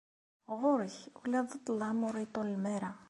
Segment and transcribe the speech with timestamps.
[0.59, 2.91] Ɣur-k, ula d ṭṭlam ur iṭṭullem ara.